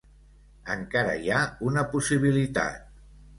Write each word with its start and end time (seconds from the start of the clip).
Encara 0.75 1.11
hi 1.25 1.29
ha 1.35 1.41
una 1.73 1.85
possibilitat. 1.93 2.91